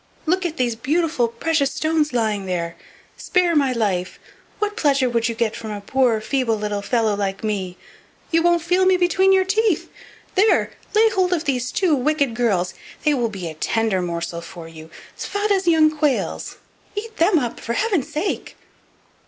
Look 0.25 0.47
at 0.47 0.57
those 0.57 0.73
beautiful 0.75 1.27
precious 1.27 1.71
stones 1.73 2.11
lying 2.11 2.47
there. 2.47 2.75
Spare 3.17 3.55
my 3.55 3.71
life! 3.71 4.17
what 4.57 4.75
pleasure 4.75 5.07
would 5.07 5.29
you 5.29 5.35
get 5.35 5.55
from 5.55 5.69
a 5.69 5.79
poor 5.79 6.19
feeble 6.21 6.55
little 6.55 6.81
fellow 6.81 7.15
like 7.15 7.43
me? 7.43 7.77
You 8.31 8.41
won't 8.41 8.63
feel 8.63 8.87
me 8.87 8.97
between 8.97 9.31
your 9.31 9.45
teeth. 9.45 9.91
There, 10.33 10.71
lay 10.95 11.09
hold 11.11 11.33
of 11.33 11.43
these 11.45 11.71
two 11.71 11.93
wicked 11.95 12.33
girls, 12.35 12.73
they 13.03 13.13
will 13.13 13.29
be 13.29 13.47
a 13.47 13.53
tender 13.53 14.01
morsel 14.01 14.41
for 14.41 14.67
you, 14.67 14.89
as 15.15 15.27
fat 15.27 15.51
as 15.51 15.67
young 15.67 15.95
quails; 15.95 16.57
eat 16.95 17.17
them 17.17 17.37
up, 17.37 17.59
for 17.59 17.73
heaven's 17.73 18.11
sake." 18.11 18.57